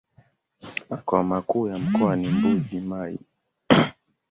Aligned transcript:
Makao 0.89 1.23
makuu 1.23 1.67
ya 1.67 1.79
mkoa 1.79 2.15
ni 2.15 2.27
Mbuji-Mayi. 2.27 3.19